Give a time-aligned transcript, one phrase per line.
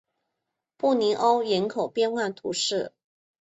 [0.77, 2.91] 布尼欧人口变化图示